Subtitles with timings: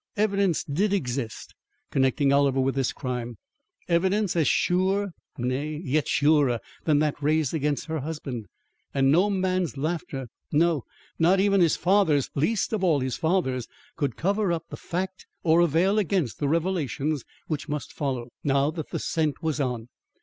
[0.17, 1.53] Evidence did exist
[1.91, 3.37] connecting Oliver with this crime;
[3.87, 8.47] evidence as sure, nay, yet surer, than that raised against her husband;
[8.95, 10.83] and no man's laughter, no,
[11.19, 15.61] not even his father's least of all his father's could cover up the fact or
[15.61, 19.87] avail against the revelations which must follow, now that the scent was on.